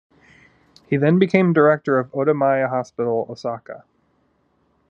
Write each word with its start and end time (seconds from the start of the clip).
He 0.89 0.97
then 0.97 1.19
became 1.19 1.53
Director 1.53 1.99
of 1.99 2.11
Otemae 2.11 2.67
Hospital, 2.67 3.27
Osaka. 3.29 3.83